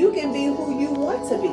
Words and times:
you 0.00 0.10
can 0.12 0.32
be 0.32 0.46
who 0.46 0.80
you 0.80 0.90
want 0.92 1.28
to 1.28 1.36
be. 1.36 1.52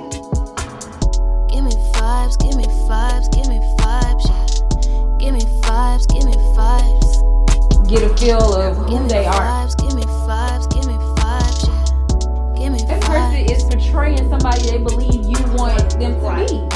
Give 1.54 1.66
me 1.66 1.72
vibes, 1.92 2.40
give 2.40 2.56
me 2.56 2.64
vibes, 2.88 3.30
give 3.36 3.46
me 3.50 3.60
vibes, 3.76 4.24
yeah. 4.24 5.18
Give 5.20 5.34
me 5.34 5.42
vibes, 5.68 6.08
give 6.08 6.24
me 6.24 6.32
vibes. 6.56 7.90
Get 7.90 8.04
a 8.04 8.16
feel 8.16 8.56
of 8.56 8.78
who 8.78 8.90
Give 8.90 9.02
me 9.02 9.10
they 9.10 9.26
are. 9.26 9.34
vibes, 9.34 9.76
give 9.78 9.94
me 9.96 10.04
vibes, 10.04 10.74
give 10.74 10.86
me 10.88 10.94
vibes, 11.20 11.68
yeah. 11.68 12.56
Give 12.58 12.72
me 12.72 12.80
That 12.88 13.02
person 13.02 13.52
is 13.54 13.64
portraying 13.66 14.30
somebody 14.30 14.62
they 14.62 14.78
believe 14.78 15.26
you 15.26 15.44
want 15.54 16.00
them 16.00 16.14
to 16.14 16.22
Right. 16.22 16.48
be. 16.48 16.70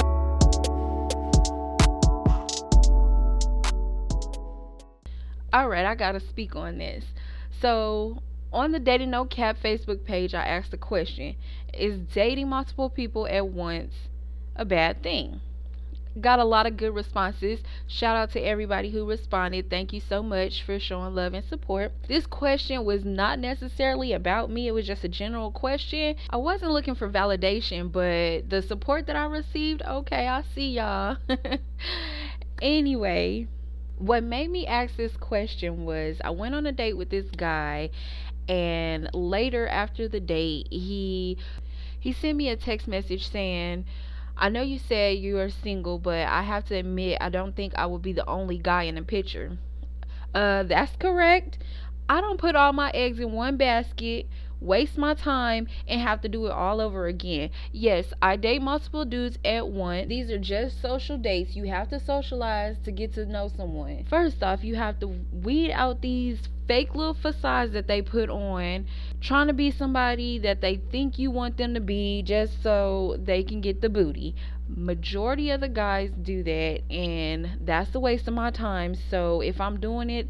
All 5.54 5.70
right, 5.70 5.86
I 5.86 5.96
gotta 5.96 6.20
speak 6.20 6.58
on 6.58 6.78
this. 6.80 7.06
So, 7.62 8.22
on 8.54 8.72
the 8.72 8.80
Dating 8.80 9.10
No 9.12 9.26
Cap 9.26 9.58
Facebook 9.64 10.04
page, 10.04 10.34
I 10.34 10.44
asked 10.44 10.72
the 10.72 10.78
question 10.78 11.36
Is 11.74 12.00
dating 12.14 12.50
multiple 12.50 12.90
people 12.90 13.28
at 13.28 13.48
once 13.48 13.94
a 14.56 14.66
bad 14.66 15.02
thing? 15.02 15.42
Got 16.20 16.40
a 16.40 16.44
lot 16.44 16.68
of 16.68 16.76
good 16.76 16.94
responses. 16.94 17.62
Shout 17.88 18.18
out 18.18 18.32
to 18.32 18.42
everybody 18.42 18.92
who 18.92 19.06
responded. 19.06 19.70
Thank 19.70 19.94
you 19.94 20.02
so 20.02 20.22
much 20.22 20.62
for 20.62 20.78
showing 20.78 21.16
love 21.16 21.34
and 21.34 21.46
support. 21.46 21.94
This 22.10 22.26
question 22.26 22.84
was 22.84 23.06
not 23.06 23.40
necessarily 23.40 24.12
about 24.12 24.50
me, 24.50 24.68
it 24.68 24.74
was 24.74 24.86
just 24.86 25.06
a 25.06 25.10
general 25.10 25.52
question. 25.52 26.18
I 26.30 26.36
wasn't 26.36 26.74
looking 26.74 26.96
for 26.96 27.10
validation, 27.10 27.90
but 27.90 28.50
the 28.50 28.62
support 28.62 29.08
that 29.08 29.16
I 29.16 29.24
received, 29.24 29.84
okay, 29.84 30.28
I 30.28 30.44
see 30.54 30.72
y'all. 30.72 31.16
anyway, 32.62 33.48
what 33.98 34.24
made 34.24 34.50
me 34.50 34.68
ask 34.68 34.98
this 34.98 35.16
question 35.16 35.86
was 35.86 36.18
I 36.24 36.32
went 36.32 36.56
on 36.56 36.66
a 36.66 36.72
date 36.74 36.98
with 36.98 37.10
this 37.10 37.28
guy 37.38 37.92
and 38.52 39.10
later 39.14 39.66
after 39.70 40.10
the 40.10 40.20
date 40.20 40.68
he 40.70 41.38
he 41.98 42.12
sent 42.12 42.36
me 42.38 42.50
a 42.50 42.58
text 42.58 42.86
message 42.86 43.30
saying 43.30 43.86
I 44.36 44.50
know 44.50 44.62
you 44.62 44.80
said 44.80 45.20
you 45.20 45.38
are 45.40 45.50
single, 45.50 46.00
but 46.00 46.28
I 46.28 46.42
have 46.42 46.66
to 46.66 46.76
admit 46.76 47.20
I 47.22 47.30
don't 47.30 47.56
think 47.56 47.74
I 47.76 47.86
will 47.86 48.00
be 48.00 48.12
the 48.12 48.28
only 48.28 48.58
guy 48.58 48.84
in 48.84 48.96
the 48.96 49.04
picture. 49.04 49.58
Uh 50.34 50.64
that's 50.64 50.96
correct. 50.98 51.60
I 52.10 52.20
don't 52.20 52.40
put 52.40 52.56
all 52.56 52.74
my 52.74 52.92
eggs 52.94 53.20
in 53.20 53.32
one 53.32 53.56
basket, 53.56 54.28
waste 54.62 54.98
my 54.98 55.14
time, 55.14 55.68
and 55.88 56.00
have 56.00 56.22
to 56.22 56.30
do 56.30 56.46
it 56.46 56.52
all 56.52 56.80
over 56.80 57.08
again. 57.08 57.50
Yes, 57.72 58.14
I 58.22 58.38
date 58.38 58.62
multiple 58.62 59.04
dudes 59.04 59.38
at 59.44 59.68
once. 59.68 60.08
These 60.08 60.32
are 60.32 60.40
just 60.40 60.82
social 60.82 61.18
dates. 61.18 61.56
You 61.56 61.66
have 61.66 61.90
to 61.90 62.00
socialize 62.00 62.78
to 62.86 62.92
get 62.92 63.14
to 63.16 63.26
know 63.26 63.50
someone. 63.50 64.06
First 64.10 64.42
off, 64.44 64.64
you 64.64 64.76
have 64.76 65.00
to 65.00 65.08
weed 65.32 65.72
out 65.72 66.02
these 66.02 66.40
fake 66.68 66.96
little 66.96 67.14
facades 67.14 67.74
that 67.74 67.88
they 67.88 68.02
put 68.02 68.30
on, 68.30 68.86
trying 69.20 69.48
to 69.48 69.54
be 69.54 69.72
somebody 69.72 70.40
that 70.40 70.62
they 70.62 70.80
think 70.92 71.20
you 71.20 71.30
want 71.30 71.58
them 71.58 71.74
to 71.74 71.82
be 71.82 72.22
just 72.24 72.62
so 72.64 73.18
they 73.22 73.44
can 73.44 73.60
get 73.60 73.82
the 73.82 73.90
booty. 73.90 74.36
Majority 74.70 75.50
of 75.50 75.60
the 75.60 75.68
guys 75.68 76.12
do 76.22 76.44
that, 76.44 76.82
and 76.90 77.58
that's 77.60 77.94
a 77.94 78.00
waste 78.00 78.28
of 78.28 78.34
my 78.34 78.52
time. 78.52 78.96
So 78.96 79.42
if 79.42 79.60
I'm 79.60 79.82
doing 79.82 80.10
it, 80.10 80.30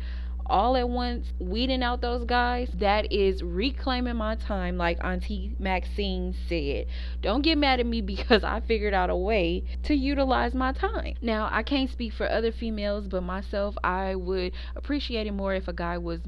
all 0.51 0.75
at 0.75 0.89
once, 0.89 1.31
weeding 1.39 1.81
out 1.81 2.01
those 2.01 2.25
guys, 2.25 2.69
that 2.75 3.11
is 3.11 3.41
reclaiming 3.41 4.17
my 4.17 4.35
time, 4.35 4.77
like 4.77 5.03
Auntie 5.03 5.55
Maxine 5.57 6.35
said. 6.47 6.87
Don't 7.21 7.41
get 7.41 7.57
mad 7.57 7.79
at 7.79 7.85
me 7.85 8.01
because 8.11 8.43
I 8.43 8.59
figured 8.59 8.93
out 8.93 9.09
a 9.09 9.15
way 9.15 9.63
to 9.83 9.95
utilize 9.95 10.53
my 10.53 10.73
time. 10.73 11.15
Now, 11.21 11.49
I 11.51 11.63
can't 11.63 11.89
speak 11.89 12.13
for 12.13 12.29
other 12.29 12.51
females, 12.51 13.07
but 13.07 13.23
myself, 13.23 13.75
I 13.83 14.15
would 14.15 14.51
appreciate 14.75 15.25
it 15.25 15.31
more 15.31 15.55
if 15.55 15.67
a 15.67 15.73
guy 15.73 15.97
was 15.97 16.19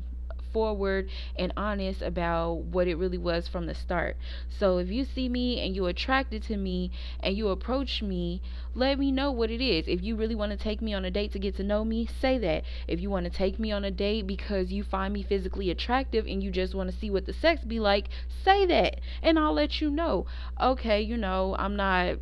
forward 0.54 1.10
and 1.36 1.52
honest 1.58 2.02
about 2.02 2.54
what 2.54 2.88
it 2.88 2.96
really 2.96 3.18
was 3.18 3.48
from 3.48 3.66
the 3.66 3.76
start. 3.76 4.16
So 4.48 4.78
if 4.78 4.90
you 4.90 5.04
see 5.04 5.28
me 5.28 5.60
and 5.60 5.76
you're 5.76 5.90
attracted 5.90 6.44
to 6.44 6.56
me 6.56 6.92
and 7.20 7.36
you 7.36 7.50
approach 7.50 8.02
me, 8.02 8.42
let 8.76 8.98
me 9.00 9.12
know 9.12 9.32
what 9.32 9.52
it 9.52 9.62
is. 9.62 9.88
If 9.88 10.04
you 10.04 10.16
really 10.16 10.36
want 10.36 10.52
to 10.52 10.58
take 10.58 10.82
me 10.82 10.94
on 10.94 11.04
a 11.04 11.12
date 11.12 11.32
to 11.34 11.40
get 11.40 11.56
to 11.58 11.64
know 11.64 11.84
me, 11.84 12.06
say 12.06 12.38
that. 12.38 12.64
If 12.88 13.02
you 13.02 13.10
want 13.10 13.26
to 13.26 13.32
take 13.32 13.60
me 13.60 13.72
on 13.72 13.84
a 13.84 13.92
date 13.92 14.28
because 14.28 14.72
you 14.72 14.84
find 14.84 15.14
me 15.14 15.24
physically 15.24 15.70
attractive 15.70 16.26
and 16.26 16.42
you 16.42 16.52
just 16.52 16.76
want 16.76 16.90
to 16.92 16.98
see 16.98 17.10
what 17.10 17.26
the 17.26 17.34
sex 17.34 17.64
be 17.64 17.80
like, 17.80 18.10
say 18.44 18.66
that. 18.68 19.02
And 19.22 19.38
I'll 19.40 19.54
let 19.54 19.82
you 19.82 19.90
know. 19.90 20.26
Okay, 20.62 21.02
you 21.02 21.18
know, 21.18 21.56
I'm 21.58 21.76
not 21.76 22.20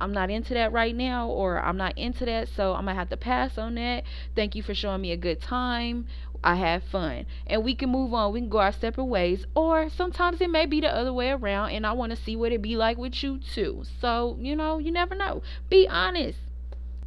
I'm 0.00 0.12
not 0.12 0.30
into 0.30 0.54
that 0.54 0.72
right 0.72 0.94
now 0.94 1.28
or 1.28 1.62
I'm 1.62 1.76
not 1.76 1.96
into 1.98 2.24
that, 2.24 2.48
so 2.48 2.72
I'm 2.72 2.84
going 2.84 2.94
to 2.94 2.98
have 2.98 3.10
to 3.10 3.16
pass 3.16 3.58
on 3.58 3.74
that. 3.74 4.04
Thank 4.34 4.54
you 4.54 4.62
for 4.62 4.74
showing 4.74 5.02
me 5.02 5.12
a 5.12 5.16
good 5.16 5.40
time. 5.40 6.06
I 6.42 6.54
had 6.54 6.82
fun. 6.82 7.26
And 7.46 7.62
we 7.62 7.74
can 7.74 7.90
move 7.90 8.14
on. 8.14 8.32
We 8.32 8.40
can 8.40 8.48
go 8.48 8.58
our 8.58 8.72
separate 8.72 9.04
ways. 9.04 9.46
Or 9.54 9.90
sometimes 9.90 10.40
it 10.40 10.50
may 10.50 10.66
be 10.66 10.80
the 10.80 10.94
other 10.94 11.12
way 11.12 11.30
around 11.30 11.70
and 11.70 11.86
I 11.86 11.92
want 11.92 12.10
to 12.10 12.16
see 12.16 12.34
what 12.34 12.52
it 12.52 12.62
be 12.62 12.76
like 12.76 12.96
with 12.96 13.22
you 13.22 13.38
too. 13.38 13.84
So, 14.00 14.38
you 14.40 14.56
know, 14.56 14.78
you 14.78 14.90
never 14.90 15.14
know. 15.14 15.42
Be 15.68 15.86
honest. 15.86 16.38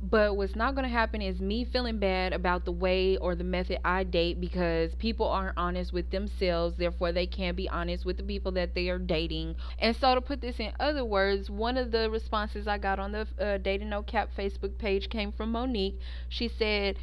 But 0.04 0.36
what's 0.36 0.56
not 0.56 0.76
going 0.76 0.84
to 0.84 0.90
happen 0.90 1.22
is 1.22 1.40
me 1.40 1.64
feeling 1.64 1.98
bad 1.98 2.34
about 2.34 2.66
the 2.66 2.74
way 2.74 3.16
or 3.16 3.36
the 3.36 3.44
method 3.46 3.80
I 3.86 4.04
date 4.04 4.42
because 4.42 4.94
people 4.96 5.26
aren't 5.26 5.58
honest 5.58 5.94
with 5.94 6.12
themselves. 6.12 6.76
Therefore, 6.76 7.14
they 7.14 7.26
can't 7.26 7.56
be 7.56 7.70
honest 7.70 8.06
with 8.06 8.18
the 8.18 8.24
people 8.24 8.52
that 8.52 8.76
they 8.76 8.90
are 8.90 9.00
dating. 9.00 9.56
And 9.80 9.96
so, 9.96 10.14
to 10.14 10.20
put 10.20 10.42
this 10.42 10.60
in 10.60 10.74
other 10.78 11.06
words, 11.06 11.50
one 11.50 11.78
of 11.78 11.92
the 11.92 12.10
responses 12.10 12.68
I 12.68 12.80
got 12.80 13.00
on 13.00 13.14
the 13.14 13.28
uh, 13.40 13.58
Dating 13.60 13.90
No 13.90 14.04
Cap 14.04 14.30
Facebook 14.38 14.78
page 14.78 15.10
came 15.10 15.32
from 15.32 15.54
Monique. 15.54 15.98
She 16.28 16.50
said, 16.50 16.98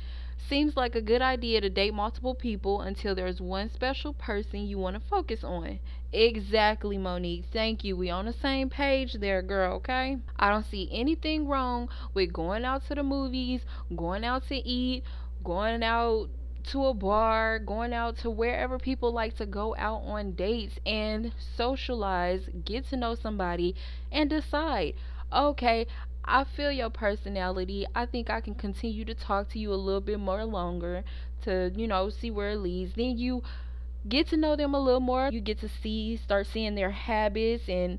Seems 0.49 0.77
like 0.77 0.97
a 0.97 1.01
good 1.01 1.23
idea 1.23 1.61
to 1.61 1.71
date 1.71 1.95
multiple 1.95 2.35
people 2.35 2.81
until 2.81 3.15
there's 3.15 3.41
one 3.41 3.71
special 3.71 4.13
person 4.13 4.67
you 4.67 4.79
want 4.79 4.95
to 4.95 5.09
focus 5.09 5.45
on. 5.45 5.79
Exactly, 6.13 6.99
Monique. 6.99 7.45
Thank 7.53 7.85
you. 7.85 7.97
We 7.97 8.11
on 8.11 8.27
the 8.27 8.33
same 8.33 8.69
page 8.69 9.13
there, 9.15 9.43
girl, 9.43 9.75
okay? 9.75 10.19
I 10.37 10.49
don't 10.51 10.67
see 10.67 10.89
anything 10.91 11.47
wrong 11.47 11.89
with 12.15 12.33
going 12.33 12.65
out 12.65 12.85
to 12.89 12.97
the 12.97 13.05
movies, 13.05 13.61
going 13.95 14.25
out 14.25 14.49
to 14.49 14.57
eat, 14.57 15.05
going 15.45 15.85
out 15.85 16.31
to 16.65 16.87
a 16.87 16.95
bar, 16.95 17.59
going 17.61 17.93
out 17.93 18.19
to 18.19 18.31
wherever 18.31 18.79
people 18.79 19.13
like 19.13 19.37
to 19.37 19.47
go 19.47 19.75
out 19.79 20.03
on 20.05 20.33
dates 20.33 20.79
and 20.85 21.33
socialize, 21.57 22.49
get 22.65 22.89
to 22.89 22.97
know 22.97 23.15
somebody, 23.15 23.75
and 24.11 24.29
decide, 24.29 24.95
okay, 25.33 25.87
I 26.25 26.45
feel 26.45 26.71
your 26.71 26.91
personality. 26.91 27.87
I 27.95 28.07
think 28.07 28.31
I 28.31 28.41
can 28.41 28.55
continue 28.55 29.05
to 29.05 29.15
talk 29.15 29.49
to 29.51 29.59
you 29.59 29.73
a 29.73 29.75
little 29.75 30.01
bit 30.01 30.21
more 30.21 30.45
longer 30.45 31.05
to, 31.43 31.73
you 31.75 31.87
know, 31.87 32.11
see 32.11 32.31
where 32.31 32.51
it 32.51 32.59
leads. 32.59 32.95
Then 32.95 33.19
you 33.19 33.43
get 34.09 34.29
to 34.29 34.37
know 34.37 34.57
them 34.57 34.75
a 34.75 34.81
little 34.81 35.01
more. 35.01 35.29
You 35.33 35.41
get 35.41 35.59
to 35.61 35.69
see, 35.69 36.17
start 36.17 36.47
seeing 36.47 36.75
their 36.75 36.91
habits 36.91 37.69
and 37.69 37.99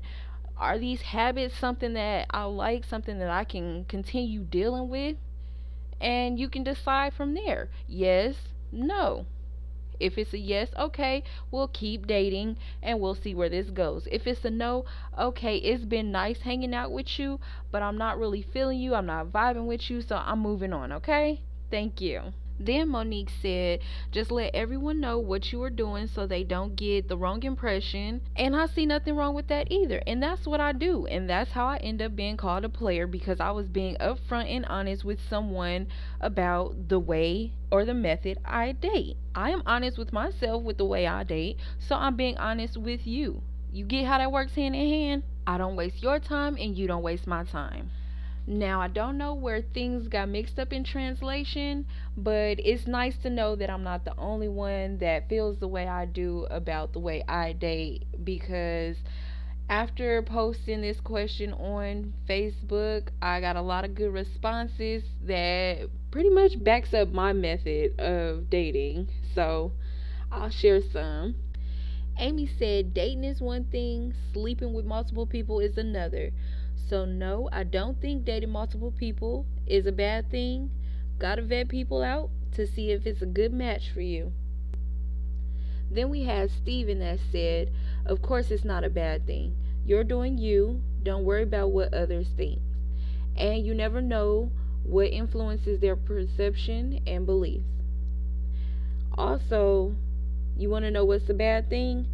are 0.56 0.78
these 0.78 1.02
habits 1.02 1.56
something 1.56 1.94
that 1.94 2.26
I 2.30 2.44
like, 2.44 2.84
something 2.84 3.18
that 3.18 3.30
I 3.30 3.44
can 3.44 3.84
continue 3.86 4.40
dealing 4.40 4.88
with? 4.88 5.16
And 6.00 6.38
you 6.38 6.48
can 6.48 6.64
decide 6.64 7.14
from 7.14 7.34
there. 7.34 7.68
Yes, 7.86 8.36
no. 8.70 9.26
If 10.02 10.18
it's 10.18 10.32
a 10.34 10.38
yes, 10.38 10.68
okay, 10.76 11.22
we'll 11.50 11.68
keep 11.68 12.06
dating 12.06 12.56
and 12.82 13.00
we'll 13.00 13.14
see 13.14 13.34
where 13.34 13.48
this 13.48 13.70
goes. 13.70 14.08
If 14.10 14.26
it's 14.26 14.44
a 14.44 14.50
no, 14.50 14.84
okay, 15.16 15.56
it's 15.56 15.84
been 15.84 16.10
nice 16.10 16.40
hanging 16.40 16.74
out 16.74 16.90
with 16.90 17.18
you, 17.18 17.38
but 17.70 17.82
I'm 17.82 17.96
not 17.96 18.18
really 18.18 18.42
feeling 18.42 18.80
you. 18.80 18.94
I'm 18.94 19.06
not 19.06 19.28
vibing 19.28 19.66
with 19.66 19.88
you, 19.88 20.02
so 20.02 20.16
I'm 20.16 20.40
moving 20.40 20.72
on, 20.72 20.92
okay? 20.92 21.40
Thank 21.70 22.00
you. 22.00 22.32
Then 22.58 22.90
Monique 22.90 23.30
said, 23.40 23.80
just 24.10 24.30
let 24.30 24.54
everyone 24.54 25.00
know 25.00 25.18
what 25.18 25.52
you 25.52 25.62
are 25.62 25.70
doing 25.70 26.06
so 26.06 26.26
they 26.26 26.44
don't 26.44 26.76
get 26.76 27.08
the 27.08 27.16
wrong 27.16 27.42
impression. 27.42 28.20
And 28.36 28.54
I 28.54 28.66
see 28.66 28.86
nothing 28.86 29.16
wrong 29.16 29.34
with 29.34 29.48
that 29.48 29.70
either. 29.70 30.02
And 30.06 30.22
that's 30.22 30.46
what 30.46 30.60
I 30.60 30.72
do. 30.72 31.06
And 31.06 31.28
that's 31.28 31.52
how 31.52 31.66
I 31.66 31.78
end 31.78 32.02
up 32.02 32.14
being 32.14 32.36
called 32.36 32.64
a 32.64 32.68
player 32.68 33.06
because 33.06 33.40
I 33.40 33.50
was 33.50 33.68
being 33.68 33.96
upfront 33.96 34.54
and 34.54 34.64
honest 34.66 35.04
with 35.04 35.20
someone 35.28 35.88
about 36.20 36.88
the 36.88 36.98
way 36.98 37.52
or 37.70 37.84
the 37.84 37.94
method 37.94 38.38
I 38.44 38.72
date. 38.72 39.16
I 39.34 39.50
am 39.50 39.62
honest 39.66 39.98
with 39.98 40.12
myself 40.12 40.62
with 40.62 40.78
the 40.78 40.84
way 40.84 41.06
I 41.06 41.24
date, 41.24 41.58
so 41.78 41.96
I'm 41.96 42.16
being 42.16 42.36
honest 42.36 42.76
with 42.76 43.06
you. 43.06 43.42
You 43.72 43.86
get 43.86 44.06
how 44.06 44.18
that 44.18 44.30
works 44.30 44.54
hand 44.54 44.76
in 44.76 44.88
hand? 44.88 45.22
I 45.46 45.58
don't 45.58 45.76
waste 45.76 46.02
your 46.02 46.18
time 46.20 46.56
and 46.60 46.76
you 46.76 46.86
don't 46.86 47.02
waste 47.02 47.26
my 47.26 47.44
time. 47.44 47.90
Now, 48.46 48.80
I 48.80 48.88
don't 48.88 49.18
know 49.18 49.34
where 49.34 49.62
things 49.62 50.08
got 50.08 50.28
mixed 50.28 50.58
up 50.58 50.72
in 50.72 50.82
translation, 50.82 51.86
but 52.16 52.58
it's 52.58 52.88
nice 52.88 53.16
to 53.18 53.30
know 53.30 53.54
that 53.54 53.70
I'm 53.70 53.84
not 53.84 54.04
the 54.04 54.18
only 54.18 54.48
one 54.48 54.98
that 54.98 55.28
feels 55.28 55.58
the 55.58 55.68
way 55.68 55.86
I 55.86 56.06
do 56.06 56.46
about 56.50 56.92
the 56.92 56.98
way 56.98 57.22
I 57.28 57.52
date 57.52 58.04
because 58.24 58.96
after 59.68 60.20
posting 60.22 60.82
this 60.82 61.00
question 61.00 61.52
on 61.52 62.14
Facebook, 62.28 63.08
I 63.22 63.40
got 63.40 63.54
a 63.54 63.62
lot 63.62 63.84
of 63.84 63.94
good 63.94 64.12
responses 64.12 65.04
that 65.24 65.88
pretty 66.10 66.30
much 66.30 66.62
backs 66.62 66.92
up 66.92 67.12
my 67.12 67.32
method 67.32 67.98
of 68.00 68.50
dating. 68.50 69.08
So, 69.34 69.72
I'll 70.32 70.50
share 70.50 70.80
some. 70.80 71.36
Amy 72.18 72.46
said 72.58 72.92
dating 72.92 73.24
is 73.24 73.40
one 73.40 73.64
thing, 73.64 74.14
sleeping 74.32 74.74
with 74.74 74.84
multiple 74.84 75.26
people 75.26 75.60
is 75.60 75.78
another. 75.78 76.32
So, 76.88 77.04
no, 77.04 77.48
I 77.52 77.64
don't 77.64 78.00
think 78.00 78.24
dating 78.24 78.50
multiple 78.50 78.90
people 78.90 79.46
is 79.66 79.86
a 79.86 79.92
bad 79.92 80.30
thing. 80.30 80.70
Gotta 81.18 81.42
vet 81.42 81.68
people 81.68 82.02
out 82.02 82.30
to 82.52 82.66
see 82.66 82.90
if 82.90 83.06
it's 83.06 83.22
a 83.22 83.26
good 83.26 83.52
match 83.52 83.90
for 83.90 84.00
you. 84.00 84.32
Then 85.90 86.10
we 86.10 86.24
had 86.24 86.50
Steven 86.50 86.98
that 87.00 87.18
said, 87.30 87.70
Of 88.06 88.22
course, 88.22 88.50
it's 88.50 88.64
not 88.64 88.84
a 88.84 88.90
bad 88.90 89.26
thing. 89.26 89.54
You're 89.84 90.04
doing 90.04 90.38
you. 90.38 90.82
Don't 91.02 91.24
worry 91.24 91.42
about 91.42 91.70
what 91.70 91.92
others 91.92 92.28
think. 92.36 92.60
And 93.36 93.64
you 93.64 93.74
never 93.74 94.00
know 94.00 94.50
what 94.84 95.08
influences 95.08 95.80
their 95.80 95.96
perception 95.96 97.00
and 97.06 97.26
beliefs. 97.26 97.64
Also, 99.16 99.94
you 100.56 100.70
want 100.70 100.84
to 100.84 100.90
know 100.90 101.04
what's 101.04 101.26
the 101.26 101.34
bad 101.34 101.68
thing? 101.68 102.06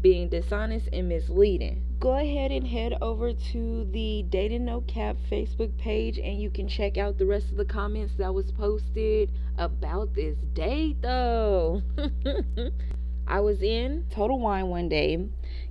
Being 0.00 0.28
dishonest 0.28 0.88
and 0.92 1.08
misleading. 1.08 1.82
Go 1.98 2.16
ahead 2.16 2.50
and 2.50 2.66
head 2.66 2.98
over 3.00 3.32
to 3.32 3.88
the 3.90 4.24
Dating 4.28 4.64
No 4.64 4.82
Cap 4.82 5.16
Facebook 5.30 5.76
page 5.78 6.18
and 6.18 6.40
you 6.40 6.50
can 6.50 6.68
check 6.68 6.98
out 6.98 7.18
the 7.18 7.26
rest 7.26 7.50
of 7.50 7.56
the 7.56 7.64
comments 7.64 8.14
that 8.18 8.34
was 8.34 8.52
posted 8.52 9.32
about 9.56 10.14
this 10.14 10.36
date 10.52 11.00
though. 11.00 11.82
I 13.28 13.40
was 13.40 13.60
in 13.60 14.06
Total 14.10 14.38
Wine 14.38 14.68
one 14.68 14.88
day 14.88 15.28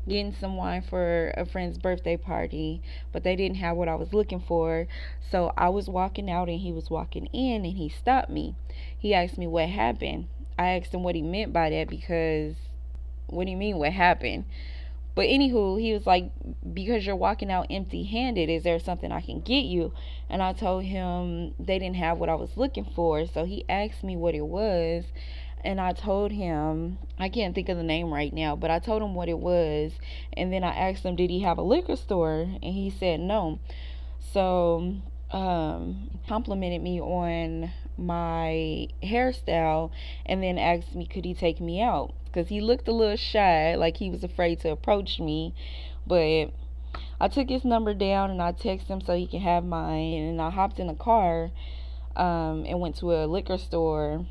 getting 0.08 0.34
some 0.34 0.58
wine 0.58 0.82
for 0.82 1.34
a 1.38 1.46
friend's 1.46 1.78
birthday 1.78 2.18
party, 2.18 2.82
but 3.12 3.24
they 3.24 3.36
didn't 3.36 3.58
have 3.58 3.78
what 3.78 3.88
I 3.88 3.96
was 3.96 4.14
looking 4.14 4.40
for. 4.40 4.88
So 5.32 5.54
I 5.58 5.70
was 5.70 5.90
walking 5.90 6.30
out 6.30 6.50
and 6.50 6.60
he 6.60 6.72
was 6.72 6.90
walking 6.90 7.28
in 7.28 7.66
and 7.66 7.78
he 7.78 7.90
stopped 7.90 8.30
me. 8.30 8.56
He 8.98 9.14
asked 9.14 9.38
me 9.38 9.48
what 9.48 9.70
happened. 9.70 10.28
I 10.58 10.70
asked 10.70 10.94
him 10.94 11.04
what 11.04 11.16
he 11.16 11.22
meant 11.22 11.54
by 11.54 11.70
that 11.70 11.90
because 11.90 12.56
what 13.28 13.46
do 13.46 13.52
you 13.52 13.58
mean 13.58 13.78
what 13.78 13.92
happened? 13.92 14.46
But 15.16 15.28
anywho, 15.28 15.80
he 15.80 15.94
was 15.94 16.06
like, 16.06 16.30
because 16.74 17.06
you're 17.06 17.16
walking 17.16 17.50
out 17.50 17.68
empty 17.70 18.04
handed, 18.04 18.50
is 18.50 18.64
there 18.64 18.80
something 18.80 19.14
I 19.14 19.22
can 19.22 19.40
get 19.40 19.64
you? 19.64 19.94
And 20.30 20.44
I 20.44 20.52
told 20.52 20.84
him 20.84 21.56
they 21.58 21.80
didn't 21.80 21.96
have 21.96 22.18
what 22.18 22.28
I 22.28 22.36
was 22.36 22.58
looking 22.58 22.84
for. 22.84 23.26
So 23.26 23.46
he 23.46 23.64
asked 23.70 24.04
me 24.04 24.18
what 24.18 24.36
it 24.36 24.46
was. 24.46 25.06
And 25.64 25.80
I 25.80 25.94
told 25.94 26.32
him, 26.32 27.00
I 27.18 27.30
can't 27.30 27.56
think 27.56 27.70
of 27.70 27.78
the 27.78 27.84
name 27.84 28.14
right 28.14 28.32
now, 28.32 28.56
but 28.56 28.70
I 28.70 28.80
told 28.80 29.02
him 29.02 29.16
what 29.16 29.30
it 29.30 29.40
was. 29.40 29.94
And 30.34 30.52
then 30.52 30.64
I 30.64 30.76
asked 30.76 31.04
him, 31.04 31.16
did 31.16 31.30
he 31.30 31.40
have 31.40 31.58
a 31.58 31.64
liquor 31.64 31.96
store? 31.96 32.42
And 32.42 32.64
he 32.64 32.92
said 32.92 33.22
no. 33.22 33.60
So, 34.34 34.98
um, 35.32 36.20
complimented 36.28 36.84
me 36.84 37.00
on 37.02 37.72
my 37.98 38.88
hairstyle 39.04 39.92
and 40.26 40.44
then 40.44 40.58
asked 40.58 40.96
me, 40.96 41.06
could 41.06 41.26
he 41.26 41.34
take 41.34 41.60
me 41.60 41.82
out? 41.82 42.14
because 42.36 42.50
he 42.50 42.60
looked 42.60 42.88
a 42.90 42.92
little 42.92 43.16
shy, 43.16 43.76
like 43.76 43.98
he 43.98 44.10
was 44.10 44.24
afraid 44.24 44.60
to 44.60 44.70
approach 44.70 45.20
me. 45.20 45.54
But 46.06 46.48
I 47.20 47.30
took 47.30 47.50
his 47.50 47.64
number 47.64 47.94
down 47.94 48.30
and 48.30 48.42
I 48.42 48.52
texted 48.52 48.88
him 48.88 49.02
so 49.02 49.16
he 49.16 49.26
can 49.26 49.40
have 49.40 49.64
mine. 49.64 50.14
And 50.14 50.42
I 50.42 50.50
hopped 50.50 50.80
in 50.80 50.90
a 50.90 50.96
car 50.96 51.52
um, 52.16 52.66
and 52.68 52.82
went 52.82 52.98
to 52.98 53.14
a 53.14 53.26
liquor 53.26 53.58
store. 53.58 54.26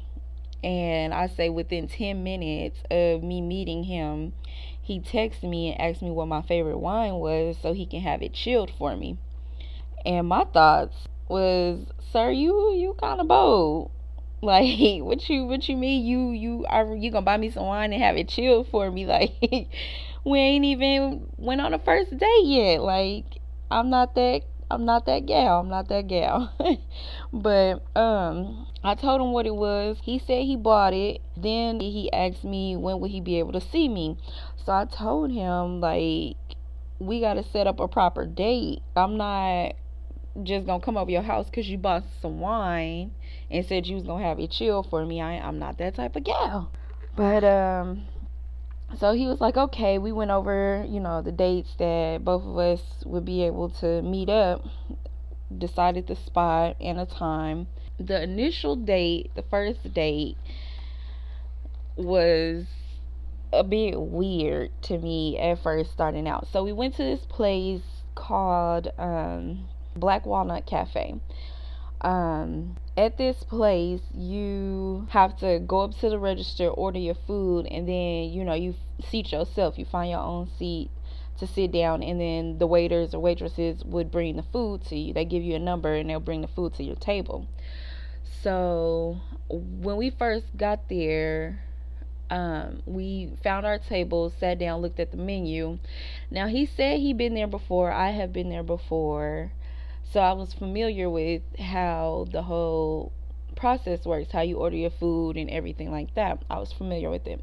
And 0.63 1.15
I 1.15 1.29
say 1.29 1.49
within 1.49 1.89
10 1.89 2.23
minutes 2.23 2.81
of 2.91 3.23
me 3.23 3.41
meeting 3.41 3.85
him, 3.85 4.35
he 4.83 5.01
texted 5.01 5.49
me 5.49 5.73
and 5.73 5.81
asked 5.81 6.03
me 6.03 6.11
what 6.11 6.29
my 6.29 6.43
favorite 6.43 6.79
wine 6.79 7.15
was 7.15 7.57
so 7.61 7.73
he 7.73 7.87
can 7.87 8.01
have 8.01 8.23
it 8.23 8.35
chilled 8.35 8.71
for 8.77 8.97
me. 8.97 9.17
And 10.05 10.29
my 10.29 10.45
thoughts 10.45 11.09
was, 11.29 11.87
sir, 12.13 12.31
you 12.31 12.75
you 12.75 12.95
kind 13.01 13.21
of 13.21 13.29
bold. 13.29 13.91
Like, 14.45 15.01
what 15.01 15.27
you 15.31 15.47
what 15.47 15.67
you 15.71 15.77
mean? 15.79 16.05
You 16.05 16.33
you 16.33 16.67
are 16.69 16.95
you 16.95 17.11
gonna 17.11 17.25
buy 17.25 17.39
me 17.39 17.51
some 17.51 17.65
wine 17.65 17.95
and 17.95 18.03
have 18.03 18.19
it 18.19 18.29
chilled 18.29 18.69
for 18.69 18.91
me? 18.91 19.07
Like, 19.15 19.33
we 20.23 20.39
ain't 20.39 20.67
even 20.67 21.27
went 21.39 21.63
on 21.63 21.73
a 21.73 21.79
first 21.79 22.15
date 22.15 22.45
yet. 22.45 22.83
Like, 22.83 23.25
I'm 23.71 23.89
not 23.89 24.15
that 24.17 24.43
I'm 24.71 24.85
not 24.85 25.07
that 25.07 25.27
gal. 25.27 25.61
I'm 25.61 25.69
not 25.69 25.89
that 25.89 26.09
gal. 26.09 26.53
but 27.33 27.83
um 27.97 28.67
I 28.83 28.95
told 28.95 29.21
him 29.23 29.33
what 29.33 29.47
it 29.47 29.55
was. 29.55 29.99
He 30.03 30.19
said 30.19 30.45
he 30.45 30.57
bought 30.57 30.93
it. 30.93 31.23
Then 31.37 31.81
he 31.81 32.13
asked 32.13 32.45
me 32.45 32.77
when 32.77 33.01
would 33.01 33.11
he 33.11 33.21
be 33.21 33.39
able 33.39 33.53
to 33.53 33.61
see 33.61 33.89
me. 33.89 34.19
So 34.65 34.73
I 34.73 34.85
told 34.85 35.31
him 35.31 35.81
like 35.81 36.37
we 36.99 37.21
got 37.21 37.35
to 37.35 37.43
set 37.43 37.67
up 37.67 37.81
a 37.81 37.89
proper 37.89 38.27
date. 38.27 38.81
I'm 38.97 39.17
not 39.17 39.75
just 40.43 40.67
gonna 40.67 40.83
come 40.83 40.97
over 40.97 41.11
your 41.11 41.23
house 41.23 41.47
because 41.47 41.69
you 41.69 41.79
bought 41.79 42.05
some 42.21 42.41
wine 42.41 43.13
and 43.51 43.65
said 43.65 43.87
you 43.87 43.95
was 43.95 44.05
gonna 44.05 44.25
have 44.25 44.41
it 44.41 44.51
chill 44.51 44.83
for 44.83 45.05
me. 45.05 45.21
I 45.21 45.39
I'm 45.39 45.59
not 45.59 45.79
that 45.79 45.95
type 45.95 46.17
of 46.17 46.25
gal. 46.25 46.73
But 47.17 47.45
um 47.45 48.07
so 48.99 49.13
he 49.13 49.27
was 49.27 49.41
like, 49.41 49.57
okay, 49.57 49.99
we 49.99 50.13
went 50.13 50.31
over, 50.31 50.85
you 50.89 51.01
know, 51.01 51.21
the 51.23 51.33
dates 51.33 51.75
that 51.79 52.25
both 52.25 52.45
of 52.45 52.57
us 52.59 52.81
would 53.05 53.25
be 53.25 53.43
able 53.43 53.71
to 53.81 54.03
meet 54.03 54.29
up, 54.29 54.65
decided 55.57 56.07
the 56.07 56.17
spot 56.17 56.77
and 56.81 57.01
a 57.01 57.07
time. 57.07 57.67
The 57.99 58.23
initial 58.23 58.77
date, 58.77 59.31
the 59.35 59.43
first 59.43 59.95
date, 59.95 60.37
was 61.97 62.67
a 63.53 63.65
bit 63.65 64.01
weird 64.01 64.71
to 64.83 64.99
me 64.99 65.39
at 65.39 65.63
first 65.63 65.93
starting 65.93 66.29
out. 66.29 66.49
So 66.53 66.65
we 66.65 66.73
went 66.73 66.97
to 66.97 67.05
this 67.05 67.25
place 67.25 67.83
called 68.15 68.89
um, 68.99 69.67
Black 69.97 70.27
Walnut 70.27 70.67
Cafe. 70.67 71.15
Um, 72.01 72.77
at 72.97 73.17
this 73.17 73.43
place, 73.45 74.03
you 74.15 75.07
have 75.11 75.39
to 75.39 75.59
go 75.59 75.81
up 75.81 75.99
to 76.01 76.11
the 76.11 76.19
register, 76.19 76.69
order 76.69 76.99
your 76.99 77.15
food, 77.27 77.67
and 77.67 77.89
then 77.89 78.31
you 78.31 78.45
know 78.45 78.55
you 78.55 78.75
seat 79.11 79.33
yourself. 79.33 79.79
You 79.79 79.85
find 79.85 80.11
your 80.11 80.21
own 80.21 80.51
seat 80.59 80.91
to 81.39 81.47
sit 81.47 81.73
down, 81.73 82.03
and 82.03 82.21
then 82.21 82.59
the 82.59 82.67
waiters 82.67 83.15
or 83.15 83.21
waitresses 83.21 83.83
would 83.85 84.11
bring 84.11 84.37
the 84.37 84.43
food 84.43 84.85
to 84.87 84.97
you. 84.97 85.15
They 85.15 85.25
give 85.25 85.43
you 85.43 85.57
a 85.57 85.59
number, 85.59 85.95
and 85.95 86.11
they'll 86.11 86.21
bring 86.21 86.43
the 86.43 86.49
food 86.49 86.75
to 86.75 86.85
your 86.85 86.97
table. 86.97 87.49
So 88.43 89.21
when 89.49 89.97
we 89.97 90.11
first 90.11 90.45
got 90.57 90.89
there, 90.91 91.65
um, 92.31 92.83
we 92.85 93.33
found 93.43 93.65
our 93.65 93.79
table, 93.79 94.33
sat 94.39 94.59
down, 94.59 94.81
looked 94.81 95.01
at 95.01 95.11
the 95.11 95.17
menu. 95.17 95.79
Now 96.31 96.49
he 96.49 96.67
said 96.67 97.01
he'd 97.01 97.17
been 97.17 97.35
there 97.35 97.47
before. 97.47 97.91
I 97.91 98.11
have 98.11 98.33
been 98.33 98.51
there 98.51 98.63
before. 98.63 99.53
So 100.11 100.21
I 100.21 100.33
was 100.33 100.55
familiar 100.55 101.11
with 101.11 101.43
how 101.59 102.27
the 102.31 102.43
whole 102.43 103.13
process 103.57 104.05
works, 104.05 104.33
how 104.33 104.43
you 104.43 104.59
order 104.59 104.77
your 104.77 104.91
food 104.91 105.37
and 105.37 105.51
everything 105.51 105.91
like 105.91 106.15
that. 106.15 106.45
I 106.49 106.59
was 106.59 106.73
familiar 106.73 107.11
with 107.11 107.27
it. 107.27 107.43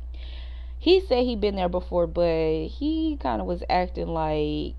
He 0.80 1.00
said 1.00 1.26
he'd 1.26 1.42
been 1.42 1.56
there 1.56 1.70
before, 1.70 2.08
but 2.08 2.68
he 2.68 3.18
kind 3.18 3.42
of 3.42 3.48
was 3.48 3.64
acting 3.70 4.08
like 4.08 4.76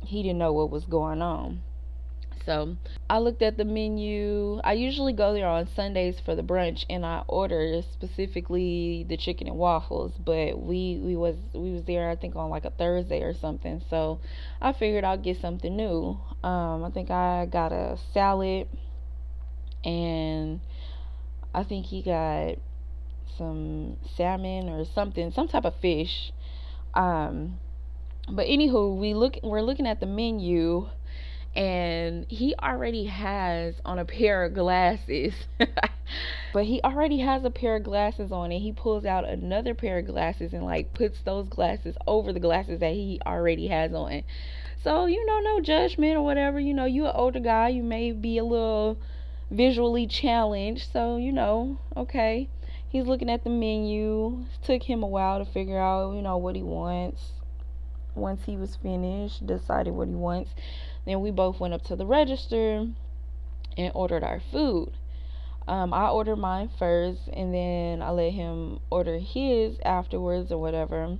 he 0.00 0.22
didn't 0.22 0.38
know 0.38 0.52
what 0.52 0.70
was 0.70 0.84
going 0.84 1.22
on. 1.22 1.62
So 2.44 2.76
I 3.08 3.18
looked 3.18 3.42
at 3.42 3.56
the 3.56 3.64
menu. 3.64 4.60
I 4.62 4.74
usually 4.74 5.12
go 5.12 5.32
there 5.32 5.48
on 5.48 5.66
Sundays 5.66 6.20
for 6.20 6.34
the 6.34 6.42
brunch, 6.42 6.84
and 6.90 7.04
I 7.04 7.22
order 7.26 7.80
specifically 7.92 9.06
the 9.08 9.16
chicken 9.16 9.46
and 9.46 9.56
waffles. 9.56 10.12
But 10.22 10.60
we 10.60 11.00
we 11.02 11.16
was 11.16 11.36
we 11.54 11.72
was 11.72 11.84
there 11.84 12.10
I 12.10 12.16
think 12.16 12.36
on 12.36 12.50
like 12.50 12.64
a 12.64 12.70
Thursday 12.70 13.22
or 13.22 13.34
something. 13.34 13.82
So 13.88 14.20
I 14.60 14.72
figured 14.72 15.04
I'll 15.04 15.16
get 15.16 15.40
something 15.40 15.74
new. 15.74 16.18
Um, 16.42 16.84
I 16.84 16.90
think 16.90 17.10
I 17.10 17.46
got 17.46 17.72
a 17.72 17.98
salad, 18.12 18.68
and 19.84 20.60
I 21.54 21.62
think 21.62 21.86
he 21.86 22.02
got 22.02 22.56
some 23.38 23.96
salmon 24.16 24.68
or 24.68 24.84
something, 24.84 25.30
some 25.30 25.48
type 25.48 25.64
of 25.64 25.74
fish. 25.76 26.32
Um, 26.92 27.58
but 28.28 28.46
anywho, 28.46 28.96
we 28.96 29.14
look 29.14 29.38
we're 29.42 29.62
looking 29.62 29.86
at 29.86 30.00
the 30.00 30.06
menu 30.06 30.88
and 31.56 32.26
he 32.28 32.54
already 32.60 33.04
has 33.04 33.76
on 33.84 33.98
a 33.98 34.04
pair 34.04 34.44
of 34.44 34.54
glasses. 34.54 35.34
but 36.52 36.64
he 36.64 36.80
already 36.82 37.20
has 37.20 37.44
a 37.44 37.50
pair 37.50 37.76
of 37.76 37.84
glasses 37.84 38.32
on 38.32 38.50
and 38.50 38.60
he 38.60 38.72
pulls 38.72 39.04
out 39.04 39.28
another 39.28 39.74
pair 39.74 39.98
of 39.98 40.06
glasses 40.06 40.52
and 40.52 40.64
like 40.64 40.92
puts 40.94 41.20
those 41.20 41.48
glasses 41.48 41.96
over 42.06 42.32
the 42.32 42.40
glasses 42.40 42.80
that 42.80 42.92
he 42.92 43.20
already 43.24 43.68
has 43.68 43.92
on. 43.94 44.22
So, 44.82 45.06
you 45.06 45.24
know, 45.26 45.40
no 45.40 45.60
judgment 45.60 46.16
or 46.16 46.22
whatever. 46.22 46.58
You 46.58 46.74
know, 46.74 46.86
you're 46.86 47.06
an 47.06 47.12
older 47.14 47.40
guy, 47.40 47.68
you 47.68 47.82
may 47.82 48.10
be 48.10 48.38
a 48.38 48.44
little 48.44 48.98
visually 49.50 50.08
challenged. 50.08 50.92
So, 50.92 51.16
you 51.16 51.30
know, 51.30 51.78
okay. 51.96 52.48
He's 52.88 53.06
looking 53.06 53.30
at 53.30 53.44
the 53.44 53.50
menu. 53.50 54.44
Took 54.62 54.82
him 54.84 55.02
a 55.02 55.06
while 55.06 55.44
to 55.44 55.50
figure 55.50 55.80
out, 55.80 56.14
you 56.14 56.22
know, 56.22 56.36
what 56.36 56.56
he 56.56 56.62
wants. 56.62 57.32
Once 58.14 58.44
he 58.44 58.56
was 58.56 58.76
finished, 58.76 59.44
decided 59.44 59.92
what 59.92 60.06
he 60.06 60.14
wants 60.14 60.54
then 61.06 61.20
we 61.20 61.30
both 61.30 61.60
went 61.60 61.74
up 61.74 61.82
to 61.84 61.96
the 61.96 62.06
register 62.06 62.86
and 63.76 63.92
ordered 63.94 64.24
our 64.24 64.40
food. 64.52 64.92
Um, 65.66 65.94
I 65.94 66.08
ordered 66.08 66.36
mine 66.36 66.70
first, 66.78 67.20
and 67.32 67.54
then 67.54 68.02
I 68.02 68.10
let 68.10 68.32
him 68.32 68.80
order 68.90 69.18
his 69.18 69.78
afterwards 69.84 70.52
or 70.52 70.60
whatever. 70.60 71.16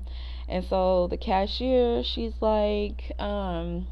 And 0.48 0.64
so 0.64 1.06
the 1.08 1.16
cashier, 1.16 2.02
she's 2.02 2.34
like, 2.40 3.12
um, 3.18 3.86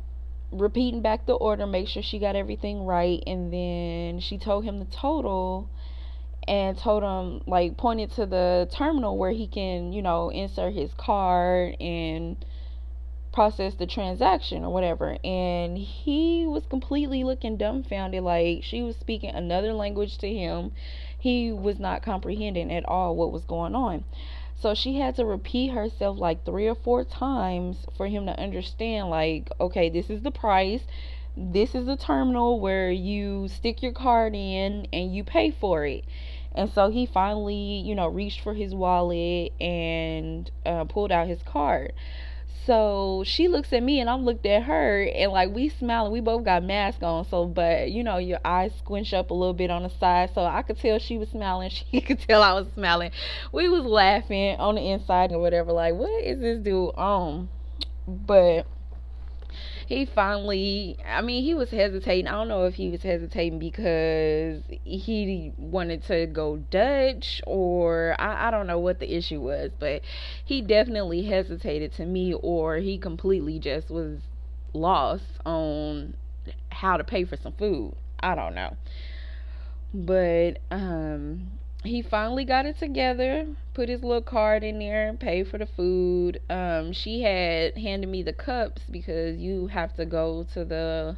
repeating 0.51 1.01
back 1.01 1.25
the 1.27 1.33
order, 1.33 1.67
make 1.67 1.89
sure 1.89 2.03
she 2.03 2.19
got 2.19 2.37
everything 2.37 2.85
right, 2.85 3.23
and 3.27 3.53
then 3.53 4.21
she 4.21 4.37
told 4.37 4.65
him 4.65 4.79
the 4.79 4.85
total 4.85 5.71
and 6.47 6.77
told 6.77 7.03
him 7.03 7.41
like 7.47 7.77
pointed 7.77 8.11
to 8.11 8.27
the 8.27 8.69
terminal 8.73 9.17
where 9.17 9.31
he 9.31 9.47
can, 9.47 9.93
you 9.93 10.03
know, 10.03 10.29
insert 10.29 10.75
his 10.75 10.91
card 10.95 11.77
and 11.81 12.45
process 13.33 13.75
the 13.75 13.87
transaction 13.87 14.65
or 14.65 14.73
whatever 14.73 15.17
and 15.25 15.79
he 15.79 16.47
was 16.47 16.65
completely 16.67 17.25
looking 17.25 17.57
dumbfounded 17.57 18.23
like 18.23 18.63
she 18.63 18.83
was 18.83 18.97
speaking 18.97 19.31
another 19.35 19.73
language 19.73 20.19
to 20.19 20.33
him 20.33 20.71
he 21.19 21.51
was 21.53 21.79
not 21.79 22.03
comprehending 22.03 22.73
at 22.73 22.85
all 22.87 23.17
what 23.17 23.33
was 23.33 23.45
going 23.45 23.75
on 23.75 24.05
So 24.57 24.75
she 24.75 24.99
had 25.01 25.17
to 25.17 25.25
repeat 25.25 25.73
herself 25.73 26.19
like 26.19 26.45
three 26.45 26.69
or 26.69 26.77
four 26.77 27.05
times 27.05 27.87
for 27.97 28.07
him 28.07 28.27
to 28.27 28.39
understand, 28.41 29.11
like, 29.11 29.51
okay, 29.61 29.89
this 29.91 30.09
is 30.09 30.23
the 30.23 30.31
price. 30.31 30.83
This 31.37 31.75
is 31.75 31.87
the 31.87 31.97
terminal 31.97 32.61
where 32.61 32.91
you 32.91 33.49
stick 33.49 33.83
your 33.83 33.93
card 33.93 34.35
in 34.37 34.87
and 34.93 35.15
you 35.15 35.25
pay 35.25 35.51
for 35.51 35.85
it. 35.87 36.05
And 36.55 36.71
so 36.71 36.91
he 36.91 37.07
finally, 37.07 37.81
you 37.81 37.95
know, 37.97 38.07
reached 38.07 38.41
for 38.41 38.55
his 38.55 38.75
wallet 38.75 39.53
and 39.61 40.51
uh, 40.65 40.85
pulled 40.85 41.11
out 41.11 41.27
his 41.27 41.43
card. 41.43 41.93
So 42.65 43.25
she 43.27 43.49
looks 43.49 43.73
at 43.73 43.83
me 43.83 44.01
and 44.01 44.09
I'm 44.09 44.25
looked 44.25 44.47
at 44.47 44.63
her 44.65 45.03
and 45.03 45.33
like 45.33 45.53
we 45.55 45.69
smiling. 45.69 46.13
We 46.13 46.21
both 46.21 46.45
got 46.45 46.63
masks 46.63 47.03
on. 47.03 47.25
So 47.25 47.47
but 47.47 47.91
you 47.91 48.05
know 48.05 48.19
your 48.19 48.39
eyes 48.45 48.73
squinch 48.79 49.13
up 49.13 49.31
a 49.31 49.35
little 49.35 49.55
bit 49.55 49.71
on 49.71 49.83
the 49.83 49.91
side. 49.91 50.31
So 50.35 50.45
I 50.45 50.63
could 50.63 50.79
tell 50.79 50.99
she 50.99 51.19
was 51.19 51.31
smiling. 51.31 51.71
She 51.93 52.01
could 52.01 52.21
tell 52.21 52.43
I 52.43 52.53
was 52.53 52.67
smiling. 52.75 53.11
We 53.53 53.69
was 53.69 53.85
laughing 53.85 54.57
on 54.59 54.77
the 54.77 54.91
inside 54.91 55.33
or 55.33 55.41
whatever. 55.41 55.73
Like 55.73 55.95
what 55.95 56.23
is 56.23 56.41
this 56.41 56.61
dude 56.61 56.95
on? 56.95 57.49
But 58.07 58.67
he 59.87 60.05
finally 60.05 60.97
i 61.07 61.21
mean 61.21 61.43
he 61.43 61.55
was 61.55 61.71
hesitating. 61.71 62.27
I 62.27 62.33
don't 62.33 62.49
know 62.49 62.65
if 62.65 62.75
he 62.75 62.89
was 62.91 63.03
hesitating 63.03 63.59
because 63.59 64.63
he 64.85 65.53
wanted 65.57 66.05
to 66.05 66.27
go 66.27 66.57
dutch 66.57 67.43
or 67.47 68.17
I, 68.19 68.49
I 68.49 68.51
don't 68.51 68.67
know 68.67 68.79
what 68.79 69.01
the 69.01 69.15
issue 69.15 69.41
was 69.41 69.71
but 69.79 70.03
he 70.45 70.63
definitely 70.63 71.25
hesitated 71.25 71.93
to 71.95 72.07
me 72.07 72.35
or 72.35 72.77
he 72.77 72.99
completely 72.99 73.59
just 73.59 73.91
was 73.91 74.19
lost 74.73 75.25
on 75.45 76.15
how 76.71 76.97
to 76.97 77.05
pay 77.05 77.25
for 77.25 77.37
some 77.37 77.53
food. 77.53 77.95
I 78.21 78.35
don't 78.35 78.55
know. 78.55 78.77
But 79.95 80.59
um 80.71 81.53
he 81.85 82.01
finally 82.01 82.45
got 82.45 82.65
it 82.67 82.79
together, 82.79 83.47
put 83.75 83.89
his 83.89 84.03
little 84.03 84.23
card 84.23 84.63
in 84.63 84.79
there, 84.79 85.09
and 85.09 85.19
paid 85.19 85.49
for 85.49 85.59
the 85.59 85.67
food. 85.67 86.41
Um, 86.49 86.93
she 86.93 87.23
had 87.23 87.77
handed 87.77 88.09
me 88.09 88.23
the 88.23 88.33
cups 88.33 88.83
because 88.91 89.39
you 89.39 89.67
have 89.67 89.95
to 89.97 90.07
go 90.07 90.47
to 90.55 90.65
the 90.65 91.17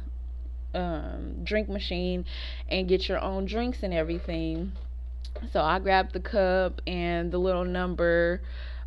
um, 0.73 1.43
drink 1.43 1.69
machine 1.69 2.25
and 2.67 2.87
get 2.87 3.07
your 3.07 3.19
own 3.19 3.45
drinks 3.45 3.83
and 3.83 3.93
everything. 3.93 4.71
So 5.51 5.61
I 5.61 5.79
grabbed 5.79 6.13
the 6.13 6.19
cup 6.19 6.81
and 6.87 7.31
the 7.31 7.37
little 7.37 7.65
number 7.65 8.41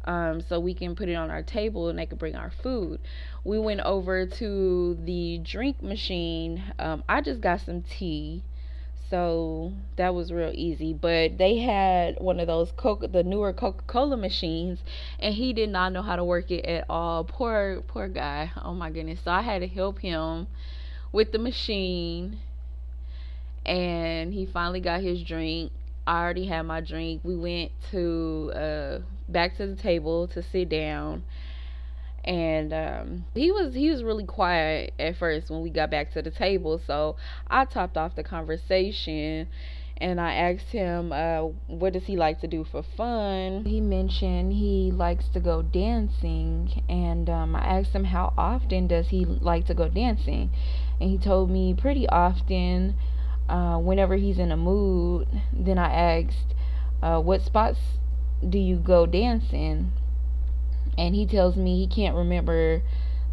um, 0.04 0.40
so 0.40 0.58
we 0.58 0.74
can 0.74 0.96
put 0.96 1.08
it 1.08 1.14
on 1.14 1.30
our 1.30 1.42
table 1.42 1.88
and 1.88 1.98
they 1.98 2.06
could 2.06 2.18
bring 2.18 2.34
our 2.34 2.50
food. 2.50 3.00
We 3.44 3.58
went 3.58 3.80
over 3.80 4.26
to 4.26 4.94
the 5.04 5.38
drink 5.44 5.82
machine. 5.82 6.62
Um, 6.78 7.04
I 7.08 7.20
just 7.20 7.40
got 7.40 7.60
some 7.60 7.82
tea 7.82 8.42
so 9.10 9.72
that 9.96 10.14
was 10.14 10.32
real 10.32 10.52
easy. 10.54 10.92
But 10.92 11.38
they 11.38 11.58
had 11.58 12.20
one 12.20 12.40
of 12.40 12.46
those 12.46 12.72
coca 12.72 13.08
the 13.08 13.22
newer 13.22 13.52
coca-cola 13.52 14.16
machines 14.16 14.80
and 15.18 15.34
he 15.34 15.52
did 15.52 15.70
not 15.70 15.92
know 15.92 16.02
how 16.02 16.16
to 16.16 16.24
work 16.24 16.50
it 16.50 16.64
at 16.64 16.84
all. 16.88 17.24
Poor 17.24 17.82
poor 17.86 18.08
guy. 18.08 18.50
Oh 18.62 18.74
my 18.74 18.90
goodness. 18.90 19.20
So 19.24 19.30
i 19.30 19.42
had 19.42 19.60
to 19.60 19.68
help 19.68 20.00
him 20.00 20.46
with 21.12 21.32
the 21.32 21.38
machine 21.38 22.38
and 23.64 24.32
he 24.32 24.46
finally 24.46 24.80
got 24.80 25.00
his 25.00 25.22
drink. 25.22 25.72
I 26.06 26.22
already 26.22 26.46
had 26.46 26.62
my 26.62 26.80
drink. 26.80 27.20
We 27.24 27.36
went 27.36 27.72
to 27.90 28.52
uh 28.54 28.98
back 29.28 29.56
to 29.58 29.66
the 29.66 29.76
table 29.76 30.26
to 30.28 30.42
sit 30.42 30.68
down 30.68 31.22
and 32.24 32.72
um, 32.72 33.24
he 33.34 33.50
was 33.50 33.74
he 33.74 33.90
was 33.90 34.02
really 34.02 34.24
quiet 34.24 34.92
at 34.98 35.16
first 35.16 35.50
when 35.50 35.62
we 35.62 35.70
got 35.70 35.90
back 35.90 36.12
to 36.12 36.22
the 36.22 36.30
table. 36.30 36.80
So 36.86 37.16
i 37.48 37.64
topped 37.64 37.96
off 37.96 38.14
the 38.14 38.24
conversation 38.24 39.48
and 40.00 40.20
i 40.20 40.32
asked 40.34 40.70
him 40.70 41.12
uh, 41.12 41.42
what 41.66 41.92
does 41.92 42.04
he 42.04 42.16
like 42.16 42.40
to 42.40 42.46
do 42.46 42.64
for 42.64 42.82
fun? 42.82 43.64
He 43.64 43.80
mentioned 43.80 44.52
he 44.52 44.92
likes 44.92 45.28
to 45.30 45.40
go 45.40 45.62
dancing 45.62 46.82
and 46.88 47.28
um, 47.30 47.56
i 47.56 47.60
asked 47.60 47.92
him 47.92 48.04
how 48.04 48.32
often 48.36 48.86
does 48.86 49.08
he 49.08 49.24
like 49.24 49.66
to 49.66 49.74
go 49.74 49.88
dancing? 49.88 50.50
And 51.00 51.10
he 51.10 51.18
told 51.18 51.50
me 51.50 51.74
pretty 51.74 52.08
often 52.08 52.94
uh, 53.48 53.78
whenever 53.78 54.16
he's 54.16 54.38
in 54.38 54.52
a 54.52 54.56
mood. 54.56 55.26
Then 55.52 55.78
i 55.78 55.92
asked 55.92 56.54
uh, 57.02 57.20
what 57.20 57.42
spots 57.42 57.78
do 58.48 58.58
you 58.58 58.76
go 58.76 59.06
dancing 59.06 59.92
and 60.96 61.14
he 61.14 61.26
tells 61.26 61.56
me 61.56 61.78
he 61.78 61.86
can't 61.86 62.16
remember 62.16 62.82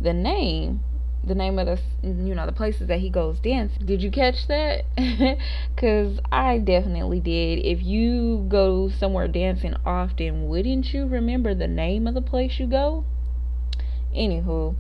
the 0.02 0.14
name 0.14 0.80
the 1.24 1.36
name 1.36 1.58
of 1.58 1.66
the 1.66 1.80
you 2.04 2.36
know 2.36 2.46
the 2.46 2.52
places 2.52 2.88
that 2.88 3.00
he 3.00 3.10
goes 3.10 3.40
dancing. 3.40 3.86
Did 3.86 4.04
you 4.04 4.12
catch 4.12 4.48
that? 4.48 4.86
Because 5.75 6.20
i 6.32 6.58
definitely 6.60 7.20
did. 7.20 7.66
If 7.66 7.82
you 7.82 8.46
go 8.48 8.90
somewhere 8.90 9.28
dancing 9.28 9.75
often 9.86 10.48
wouldn't 10.48 10.94
you 10.94 11.08
remember 11.08 11.56
the 11.56 11.68
name 11.68 12.08
of 12.08 12.14
the 12.14 12.22
place 12.22 12.60
you 12.60 12.68
go? 12.68 13.06
Anywho 14.16 14.75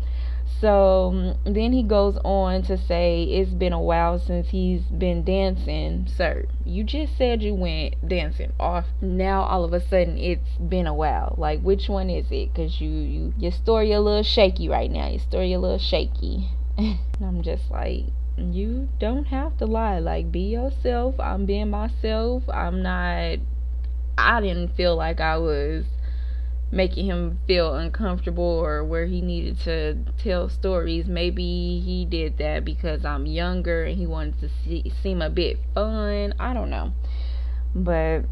so 0.61 1.11
mm, 1.13 1.37
then 1.43 1.73
he 1.73 1.83
goes 1.83 2.17
on 2.23 2.63
to 2.63 2.77
say 2.77 3.23
it's 3.23 3.51
been 3.51 3.73
a 3.73 3.81
while 3.81 4.19
since 4.19 4.49
he's 4.49 4.81
been 4.83 5.23
dancing. 5.23 6.07
Sir, 6.07 6.45
you 6.65 6.83
just 6.83 7.17
said 7.17 7.41
you 7.41 7.53
went 7.53 8.07
dancing 8.07 8.53
off. 8.59 8.85
Now 9.01 9.43
all 9.43 9.63
of 9.63 9.73
a 9.73 9.81
sudden 9.81 10.17
it's 10.17 10.57
been 10.57 10.87
a 10.87 10.93
while. 10.93 11.35
Like 11.37 11.61
which 11.61 11.89
one 11.89 12.09
is 12.09 12.27
it? 12.31 12.53
Cause 12.55 12.79
you 12.79 12.89
you 12.89 13.33
your 13.37 13.51
story 13.51 13.91
a 13.91 13.99
little 13.99 14.23
shaky 14.23 14.69
right 14.69 14.89
now. 14.89 15.07
Your 15.09 15.19
story 15.19 15.53
a 15.53 15.59
little 15.59 15.79
shaky. 15.79 16.49
I'm 16.77 17.41
just 17.41 17.69
like 17.69 18.05
you 18.37 18.89
don't 18.99 19.25
have 19.25 19.57
to 19.57 19.65
lie. 19.65 19.99
Like 19.99 20.31
be 20.31 20.41
yourself. 20.41 21.19
I'm 21.19 21.45
being 21.45 21.69
myself. 21.69 22.43
I'm 22.49 22.81
not. 22.81 23.39
I 24.17 24.41
didn't 24.41 24.75
feel 24.75 24.95
like 24.95 25.19
I 25.19 25.37
was 25.37 25.85
making 26.71 27.05
him 27.05 27.39
feel 27.47 27.75
uncomfortable 27.75 28.43
or 28.43 28.83
where 28.83 29.05
he 29.05 29.21
needed 29.21 29.59
to 29.61 29.97
tell 30.17 30.49
stories. 30.49 31.07
Maybe 31.07 31.81
he 31.83 32.05
did 32.05 32.37
that 32.37 32.65
because 32.65 33.05
I'm 33.05 33.25
younger 33.25 33.83
and 33.83 33.97
he 33.97 34.05
wanted 34.05 34.39
to 34.41 34.49
see, 34.63 34.91
seem 35.01 35.21
a 35.21 35.29
bit 35.29 35.59
fun. 35.73 36.33
I 36.39 36.53
don't 36.53 36.69
know. 36.69 36.93
But 37.73 38.25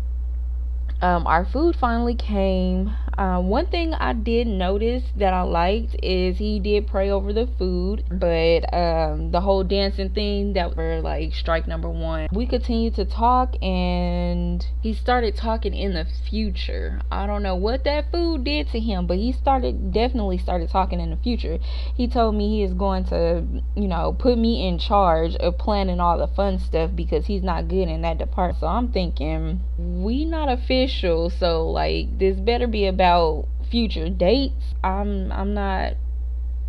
um, 1.03 1.27
our 1.27 1.43
food 1.43 1.75
finally 1.75 2.15
came. 2.15 2.95
Uh, 3.17 3.39
one 3.39 3.67
thing 3.67 3.93
I 3.93 4.13
did 4.13 4.47
notice 4.47 5.03
that 5.17 5.33
I 5.33 5.41
liked 5.41 5.97
is 6.01 6.37
he 6.37 6.59
did 6.59 6.87
pray 6.87 7.11
over 7.11 7.33
the 7.33 7.45
food, 7.45 8.05
but 8.09 8.73
um, 8.73 9.29
the 9.31 9.41
whole 9.41 9.63
dancing 9.63 10.09
thing 10.09 10.53
that 10.53 10.75
were 10.77 11.01
like 11.01 11.35
strike 11.35 11.67
number 11.67 11.89
one. 11.89 12.29
We 12.31 12.47
continued 12.47 12.95
to 12.95 13.05
talk, 13.05 13.61
and 13.61 14.65
he 14.81 14.93
started 14.93 15.35
talking 15.35 15.75
in 15.75 15.93
the 15.93 16.07
future. 16.29 17.01
I 17.11 17.27
don't 17.27 17.43
know 17.43 17.55
what 17.55 17.83
that 17.83 18.09
food 18.09 18.45
did 18.45 18.69
to 18.69 18.79
him, 18.79 19.05
but 19.05 19.17
he 19.17 19.33
started 19.33 19.91
definitely 19.93 20.37
started 20.37 20.69
talking 20.69 21.01
in 21.01 21.11
the 21.11 21.17
future. 21.17 21.59
He 21.95 22.07
told 22.07 22.33
me 22.35 22.47
he 22.47 22.63
is 22.63 22.73
going 22.73 23.03
to, 23.05 23.43
you 23.75 23.89
know, 23.89 24.15
put 24.17 24.37
me 24.37 24.67
in 24.67 24.79
charge 24.79 25.35
of 25.35 25.57
planning 25.57 25.99
all 25.99 26.17
the 26.17 26.27
fun 26.27 26.59
stuff 26.59 26.91
because 26.95 27.25
he's 27.25 27.43
not 27.43 27.67
good 27.67 27.89
in 27.89 28.01
that 28.03 28.17
department. 28.17 28.61
So 28.61 28.67
I'm 28.67 28.91
thinking 28.91 29.59
we 29.77 30.23
not 30.25 30.49
official 30.49 30.92
official, 30.93 31.29
so 31.29 31.69
like 31.69 32.17
this 32.19 32.39
better 32.39 32.67
be 32.67 32.85
about 32.85 33.47
future 33.69 34.09
dates. 34.09 34.75
I'm 34.83 35.31
I'm 35.31 35.53
not 35.53 35.93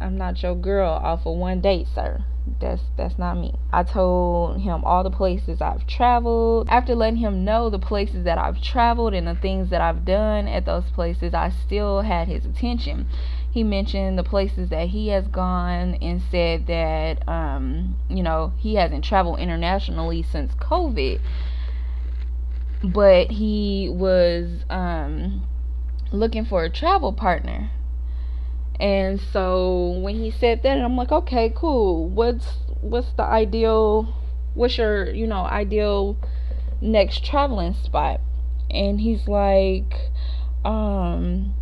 I'm 0.00 0.16
not 0.16 0.42
your 0.42 0.54
girl 0.54 0.90
off 0.90 1.26
of 1.26 1.36
one 1.36 1.60
date, 1.60 1.86
sir. 1.94 2.24
That's 2.60 2.82
that's 2.96 3.18
not 3.18 3.38
me. 3.38 3.54
I 3.72 3.84
told 3.84 4.60
him 4.60 4.84
all 4.84 5.02
the 5.02 5.10
places 5.10 5.60
I've 5.62 5.86
traveled. 5.86 6.68
After 6.68 6.94
letting 6.94 7.18
him 7.18 7.44
know 7.44 7.70
the 7.70 7.78
places 7.78 8.24
that 8.24 8.38
I've 8.38 8.60
traveled 8.60 9.14
and 9.14 9.26
the 9.26 9.34
things 9.34 9.70
that 9.70 9.80
I've 9.80 10.04
done 10.04 10.46
at 10.46 10.66
those 10.66 10.90
places, 10.94 11.32
I 11.32 11.50
still 11.50 12.02
had 12.02 12.28
his 12.28 12.44
attention. 12.44 13.06
He 13.50 13.62
mentioned 13.62 14.18
the 14.18 14.24
places 14.24 14.68
that 14.70 14.88
he 14.88 15.08
has 15.08 15.28
gone 15.28 15.94
and 16.02 16.20
said 16.30 16.66
that 16.66 17.26
um, 17.28 17.96
you 18.10 18.22
know, 18.22 18.52
he 18.58 18.74
hasn't 18.74 19.04
traveled 19.04 19.38
internationally 19.38 20.22
since 20.22 20.54
COVID 20.54 21.20
but 22.92 23.30
he 23.30 23.88
was 23.90 24.64
um, 24.68 25.46
looking 26.12 26.44
for 26.44 26.64
a 26.64 26.70
travel 26.70 27.12
partner. 27.12 27.70
And 28.78 29.20
so 29.20 29.98
when 30.02 30.16
he 30.16 30.30
said 30.30 30.62
that, 30.64 30.78
I'm 30.78 30.96
like, 30.96 31.12
okay, 31.12 31.52
cool. 31.54 32.08
What's 32.08 32.46
what's 32.80 33.12
the 33.12 33.22
ideal? 33.22 34.14
What's 34.54 34.76
your 34.76 35.10
you 35.10 35.26
know 35.26 35.44
ideal 35.44 36.18
next 36.80 37.24
traveling 37.24 37.74
spot? 37.74 38.20
And 38.70 39.00
he's 39.00 39.28
like, 39.28 39.94
um, 40.64 41.54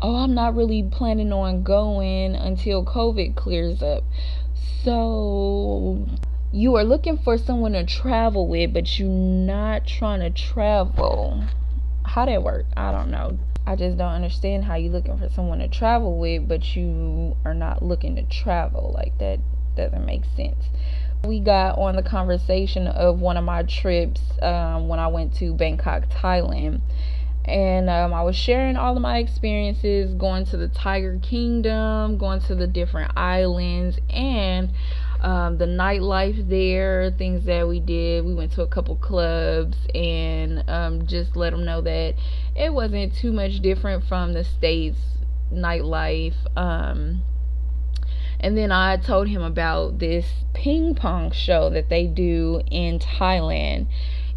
oh, 0.00 0.16
I'm 0.16 0.34
not 0.34 0.56
really 0.56 0.82
planning 0.82 1.32
on 1.32 1.62
going 1.62 2.34
until 2.34 2.84
COVID 2.84 3.36
clears 3.36 3.82
up. 3.82 4.02
So 4.82 5.69
you 6.52 6.74
are 6.76 6.84
looking 6.84 7.16
for 7.18 7.38
someone 7.38 7.72
to 7.72 7.84
travel 7.84 8.48
with, 8.48 8.72
but 8.72 8.98
you're 8.98 9.08
not 9.08 9.86
trying 9.86 10.20
to 10.20 10.30
travel. 10.30 11.44
How 12.04 12.26
that 12.26 12.42
work? 12.42 12.66
I 12.76 12.90
don't 12.90 13.10
know. 13.10 13.38
I 13.66 13.76
just 13.76 13.98
don't 13.98 14.12
understand 14.12 14.64
how 14.64 14.74
you're 14.74 14.92
looking 14.92 15.16
for 15.16 15.28
someone 15.28 15.60
to 15.60 15.68
travel 15.68 16.18
with, 16.18 16.48
but 16.48 16.74
you 16.74 17.36
are 17.44 17.54
not 17.54 17.82
looking 17.82 18.16
to 18.16 18.22
travel. 18.24 18.92
Like 18.92 19.16
that 19.18 19.38
doesn't 19.76 20.04
make 20.04 20.22
sense. 20.36 20.64
We 21.24 21.38
got 21.38 21.78
on 21.78 21.94
the 21.94 22.02
conversation 22.02 22.88
of 22.88 23.20
one 23.20 23.36
of 23.36 23.44
my 23.44 23.62
trips 23.62 24.20
um, 24.42 24.88
when 24.88 24.98
I 24.98 25.06
went 25.06 25.34
to 25.36 25.52
Bangkok, 25.54 26.08
Thailand. 26.08 26.80
and 27.44 27.88
um, 27.88 28.12
I 28.12 28.22
was 28.22 28.34
sharing 28.34 28.76
all 28.76 28.96
of 28.96 29.02
my 29.02 29.18
experiences 29.18 30.14
going 30.14 30.46
to 30.46 30.56
the 30.56 30.68
Tiger 30.68 31.18
Kingdom, 31.22 32.18
going 32.18 32.40
to 32.42 32.54
the 32.54 32.66
different 32.66 33.12
islands, 33.16 33.98
and 34.08 34.70
um, 35.20 35.58
the 35.58 35.66
nightlife 35.66 36.48
there, 36.48 37.10
things 37.10 37.44
that 37.44 37.68
we 37.68 37.80
did. 37.80 38.24
We 38.24 38.34
went 38.34 38.52
to 38.52 38.62
a 38.62 38.66
couple 38.66 38.96
clubs 38.96 39.76
and 39.94 40.68
um, 40.68 41.06
just 41.06 41.36
let 41.36 41.50
them 41.50 41.64
know 41.64 41.80
that 41.82 42.14
it 42.56 42.72
wasn't 42.72 43.14
too 43.14 43.32
much 43.32 43.60
different 43.60 44.04
from 44.04 44.32
the 44.32 44.44
States 44.44 44.98
nightlife. 45.52 46.36
Um, 46.56 47.22
and 48.40 48.56
then 48.56 48.72
I 48.72 48.96
told 48.96 49.28
him 49.28 49.42
about 49.42 49.98
this 49.98 50.26
ping 50.54 50.94
pong 50.94 51.30
show 51.30 51.68
that 51.70 51.90
they 51.90 52.06
do 52.06 52.62
in 52.70 52.98
Thailand. 52.98 53.86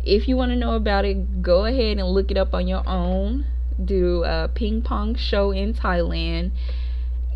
If 0.04 0.28
you 0.28 0.36
want 0.36 0.52
to 0.52 0.58
know 0.58 0.76
about 0.76 1.06
it, 1.06 1.42
go 1.42 1.64
ahead 1.64 1.98
and 1.98 2.10
look 2.10 2.30
it 2.30 2.38
up 2.38 2.54
on 2.54 2.68
your 2.68 2.84
own. 2.86 3.46
Do 3.84 4.26
a 4.26 4.50
ping 4.54 4.82
pong 4.82 5.16
show 5.16 5.52
in 5.52 5.74
Thailand 5.74 6.52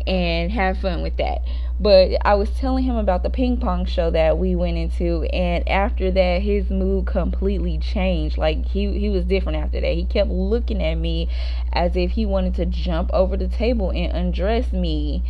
and 0.06 0.52
have 0.52 0.78
fun 0.78 1.02
with 1.02 1.16
that. 1.16 1.40
But 1.80 2.16
I 2.24 2.34
was 2.34 2.50
telling 2.50 2.82
him 2.82 2.96
about 2.96 3.22
the 3.22 3.30
ping 3.30 3.58
pong 3.58 3.84
show 3.84 4.10
that 4.10 4.36
we 4.36 4.56
went 4.56 4.76
into, 4.76 5.22
and 5.32 5.68
after 5.68 6.10
that, 6.10 6.42
his 6.42 6.70
mood 6.70 7.06
completely 7.06 7.78
changed. 7.78 8.36
Like 8.36 8.66
he 8.66 8.98
he 8.98 9.08
was 9.08 9.24
different 9.24 9.58
after 9.58 9.80
that. 9.80 9.94
He 9.94 10.04
kept 10.04 10.28
looking 10.28 10.82
at 10.82 10.96
me 10.96 11.28
as 11.72 11.96
if 11.96 12.12
he 12.12 12.26
wanted 12.26 12.54
to 12.56 12.66
jump 12.66 13.10
over 13.12 13.36
the 13.36 13.46
table 13.46 13.90
and 13.90 14.12
undress 14.12 14.72
me 14.72 15.22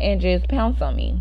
and 0.00 0.20
just 0.20 0.46
pounce 0.48 0.80
on 0.80 0.94
me. 0.94 1.20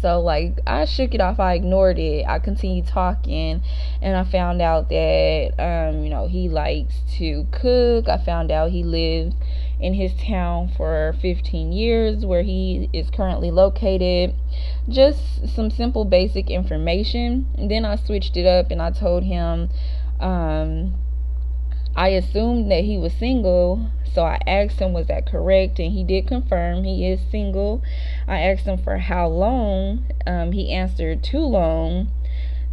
So 0.00 0.20
like 0.20 0.60
I 0.66 0.84
shook 0.84 1.14
it 1.14 1.20
off, 1.20 1.40
I 1.40 1.54
ignored 1.54 1.98
it. 1.98 2.26
I 2.28 2.38
continued 2.38 2.86
talking 2.86 3.62
and 4.00 4.16
I 4.16 4.24
found 4.24 4.62
out 4.62 4.88
that 4.88 5.54
um, 5.58 6.04
you 6.04 6.10
know, 6.10 6.28
he 6.28 6.48
likes 6.48 7.00
to 7.18 7.46
cook. 7.50 8.08
I 8.08 8.18
found 8.18 8.50
out 8.50 8.70
he 8.70 8.84
lives 8.84 9.34
in 9.80 9.94
his 9.94 10.12
town 10.14 10.70
for 10.76 11.14
15 11.20 11.72
years 11.72 12.24
where 12.24 12.42
he 12.42 12.88
is 12.92 13.10
currently 13.10 13.50
located. 13.50 14.34
Just 14.88 15.48
some 15.48 15.70
simple 15.70 16.04
basic 16.04 16.50
information. 16.50 17.46
And 17.56 17.70
then 17.70 17.84
I 17.84 17.96
switched 17.96 18.36
it 18.36 18.46
up 18.46 18.70
and 18.70 18.80
I 18.80 18.90
told 18.90 19.24
him 19.24 19.70
um, 20.20 20.94
I 21.96 22.08
assumed 22.08 22.70
that 22.70 22.84
he 22.84 22.98
was 22.98 23.12
single 23.12 23.90
so 24.12 24.22
I 24.24 24.40
asked 24.46 24.80
him, 24.80 24.92
was 24.92 25.06
that 25.06 25.26
correct? 25.26 25.78
And 25.78 25.92
he 25.92 26.02
did 26.02 26.26
confirm 26.26 26.82
he 26.82 27.06
is 27.06 27.20
single. 27.30 27.82
I 28.26 28.40
asked 28.40 28.64
him 28.64 28.78
for 28.78 28.98
how 28.98 29.28
long. 29.28 30.04
Um, 30.26 30.52
he 30.52 30.72
answered 30.72 31.22
too 31.22 31.44
long. 31.44 32.10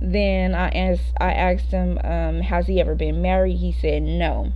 Then 0.01 0.55
I 0.55 0.69
asked, 0.69 1.13
I 1.19 1.33
asked 1.33 1.71
him, 1.71 1.99
um, 2.03 2.41
has 2.41 2.67
he 2.67 2.81
ever 2.81 2.95
been 2.95 3.21
married? 3.21 3.57
He 3.57 3.71
said 3.71 4.01
no. 4.03 4.51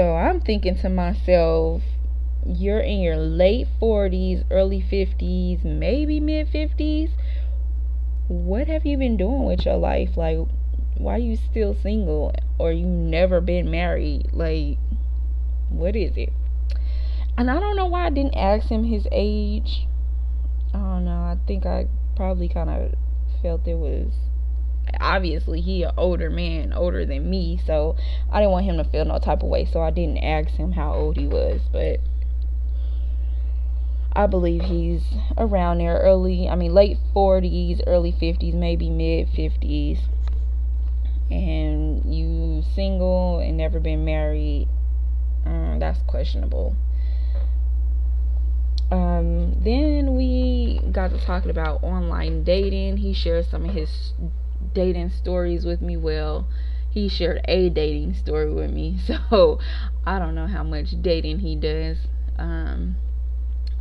So 0.00 0.16
I'm 0.16 0.40
thinking 0.40 0.76
to 0.76 0.88
myself, 0.88 1.82
you're 2.46 2.80
in 2.80 3.00
your 3.00 3.18
late 3.18 3.66
40s, 3.82 4.46
early 4.50 4.80
50s, 4.80 5.62
maybe 5.62 6.18
mid 6.20 6.48
50s. 6.48 7.10
What 8.26 8.66
have 8.66 8.86
you 8.86 8.96
been 8.96 9.18
doing 9.18 9.44
with 9.44 9.66
your 9.66 9.76
life? 9.76 10.16
Like, 10.16 10.38
why 10.96 11.16
are 11.16 11.18
you 11.18 11.36
still 11.36 11.74
single 11.74 12.34
or 12.56 12.72
you 12.72 12.86
never 12.86 13.42
been 13.42 13.70
married? 13.70 14.30
Like, 14.32 14.78
what 15.68 15.94
is 15.94 16.16
it? 16.16 16.32
And 17.36 17.50
I 17.50 17.60
don't 17.60 17.76
know 17.76 17.84
why 17.84 18.06
I 18.06 18.10
didn't 18.10 18.38
ask 18.38 18.68
him 18.68 18.84
his 18.84 19.06
age. 19.12 19.86
I 20.72 20.78
don't 20.78 21.04
know. 21.04 21.10
I 21.10 21.36
think 21.46 21.66
I 21.66 21.88
probably 22.16 22.48
kind 22.48 22.70
of 22.70 22.94
felt 23.42 23.68
it 23.68 23.76
was 23.76 24.10
obviously 25.00 25.60
he 25.60 25.82
an 25.82 25.92
older 25.96 26.30
man, 26.30 26.72
older 26.72 27.04
than 27.04 27.28
me, 27.28 27.60
so 27.66 27.96
I 28.30 28.40
didn't 28.40 28.52
want 28.52 28.64
him 28.66 28.76
to 28.78 28.84
feel 28.84 29.04
no 29.04 29.18
type 29.18 29.42
of 29.42 29.48
way, 29.48 29.64
so 29.64 29.80
I 29.80 29.90
didn't 29.90 30.18
ask 30.18 30.50
him 30.50 30.72
how 30.72 30.94
old 30.94 31.16
he 31.16 31.26
was, 31.26 31.60
but 31.72 32.00
I 34.12 34.26
believe 34.26 34.62
he's 34.62 35.02
around 35.38 35.78
there, 35.78 35.98
early, 35.98 36.48
I 36.48 36.56
mean 36.56 36.74
late 36.74 36.98
40s, 37.14 37.82
early 37.86 38.12
50s, 38.12 38.54
maybe 38.54 38.90
mid 38.90 39.28
50s. 39.28 40.00
And 41.30 42.12
you 42.12 42.64
single 42.74 43.38
and 43.38 43.56
never 43.56 43.78
been 43.78 44.04
married, 44.04 44.66
Mm, 45.44 45.80
that's 45.80 46.00
questionable. 46.02 46.76
Um, 48.90 49.54
then 49.62 50.16
we 50.16 50.80
got 50.90 51.10
to 51.10 51.18
talking 51.24 51.50
about 51.50 51.82
online 51.82 52.42
dating. 52.42 52.98
He 52.98 53.12
shared 53.14 53.46
some 53.46 53.64
of 53.64 53.74
his 53.74 54.12
dating 54.74 55.10
stories 55.10 55.64
with 55.64 55.80
me. 55.80 55.96
Well, 55.96 56.46
he 56.90 57.08
shared 57.08 57.40
a 57.46 57.68
dating 57.68 58.14
story 58.14 58.52
with 58.52 58.70
me, 58.70 58.98
so 59.06 59.58
I 60.04 60.18
don't 60.18 60.34
know 60.34 60.46
how 60.46 60.62
much 60.62 61.00
dating 61.00 61.40
he 61.40 61.56
does. 61.56 61.98
Um, 62.38 62.96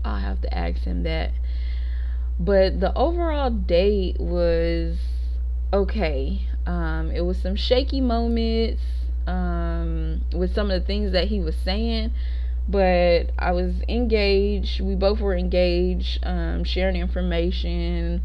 I'll 0.04 0.19
have 0.19 0.41
to 0.41 0.54
ask 0.54 0.82
him 0.82 1.04
that. 1.04 1.32
But 2.39 2.80
the 2.80 2.95
overall 2.95 3.49
date 3.49 4.17
was 4.19 4.97
okay. 5.73 6.47
Um, 6.65 7.12
it 7.12 7.21
was 7.21 7.41
some 7.41 7.56
shaky 7.56 7.99
moments 7.99 8.82
um, 9.28 10.21
with 10.34 10.54
some 10.54 10.71
of 10.71 10.82
the 10.82 10.86
things 10.86 11.12
that 11.12 11.28
he 11.28 11.39
was 11.39 11.56
saying. 11.56 12.12
But 12.67 13.32
I 13.39 13.52
was 13.52 13.82
engaged. 13.88 14.80
We 14.80 14.95
both 14.95 15.19
were 15.19 15.36
engaged, 15.36 16.19
um, 16.23 16.63
sharing 16.63 16.95
information, 16.97 18.21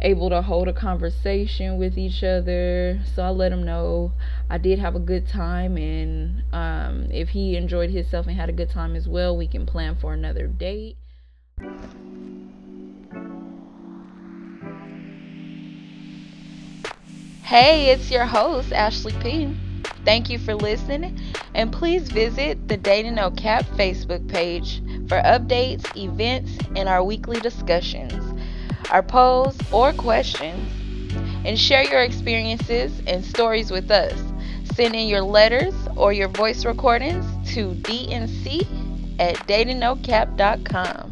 able 0.00 0.30
to 0.30 0.42
hold 0.42 0.68
a 0.68 0.72
conversation 0.72 1.76
with 1.76 1.98
each 1.98 2.22
other. 2.22 3.00
So 3.14 3.22
I 3.22 3.30
let 3.30 3.52
him 3.52 3.64
know 3.64 4.12
I 4.48 4.58
did 4.58 4.78
have 4.78 4.94
a 4.94 5.00
good 5.00 5.26
time, 5.26 5.76
and 5.76 6.42
um, 6.52 7.10
if 7.10 7.30
he 7.30 7.56
enjoyed 7.56 7.90
himself 7.90 8.26
and 8.26 8.36
had 8.36 8.48
a 8.48 8.52
good 8.52 8.70
time 8.70 8.96
as 8.96 9.08
well, 9.08 9.36
we 9.36 9.46
can 9.46 9.66
plan 9.66 9.96
for 9.96 10.12
another 10.12 10.46
date. 10.46 10.96
Hey, 17.42 17.90
it's 17.90 18.10
your 18.10 18.26
host, 18.26 18.72
Ashley 18.72 19.14
P. 19.22 19.56
Thank 20.04 20.30
you 20.30 20.38
for 20.38 20.54
listening, 20.54 21.18
and 21.54 21.72
please 21.72 22.08
visit 22.08 22.68
the 22.68 22.76
Dating 22.76 23.14
No 23.14 23.30
Cap 23.30 23.64
Facebook 23.76 24.28
page 24.28 24.82
for 25.08 25.20
updates, 25.22 25.84
events, 25.96 26.58
and 26.76 26.88
our 26.88 27.02
weekly 27.02 27.40
discussions, 27.40 28.37
our 28.90 29.02
polls 29.02 29.56
or 29.72 29.92
questions, 29.92 30.72
and 31.44 31.58
share 31.58 31.84
your 31.84 32.02
experiences 32.02 33.02
and 33.06 33.24
stories 33.24 33.70
with 33.70 33.90
us. 33.90 34.18
Send 34.74 34.94
in 34.94 35.08
your 35.08 35.22
letters 35.22 35.74
or 35.96 36.12
your 36.12 36.28
voice 36.28 36.64
recordings 36.64 37.24
to 37.54 37.72
dnc 37.74 38.66
at 39.18 39.36
datingnocap.com. 39.46 41.07